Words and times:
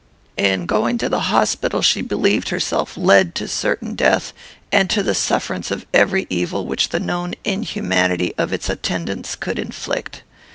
In 0.37 0.65
going 0.65 0.97
to 0.97 1.09
the 1.09 1.19
hospital, 1.29 1.83
she 1.83 2.01
believed 2.01 2.49
herself 2.49 2.97
led 2.97 3.35
to 3.35 3.47
certain 3.47 3.93
death, 3.93 4.33
and 4.71 4.89
to 4.89 5.03
the 5.03 5.13
sufferance 5.13 5.69
of 5.69 5.85
every 5.93 6.25
evil 6.27 6.65
which 6.65 6.89
the 6.89 6.99
known 6.99 7.35
inhumanity 7.43 8.33
of 8.35 8.51
its 8.51 8.67
attendants 8.67 9.35
could 9.35 9.59
inflict. 9.59 10.23